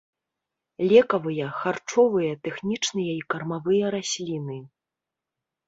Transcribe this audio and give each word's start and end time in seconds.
Лекавыя, 0.91 1.45
харчовыя, 1.59 2.33
тэхнічныя 2.47 3.13
і 3.21 3.21
кармавыя 3.35 3.85
расліны. 3.99 4.59